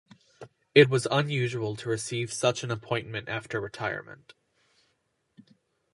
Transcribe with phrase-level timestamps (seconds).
[0.73, 4.33] It was unusual to receive such an appointment after retirement.